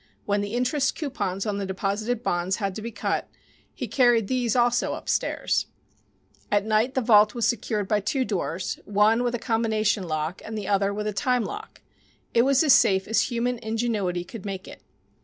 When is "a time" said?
11.05-11.43